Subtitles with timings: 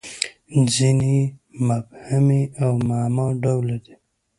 [0.73, 1.29] •ځینې یې
[1.67, 3.95] مبهمې او معما ډوله دي.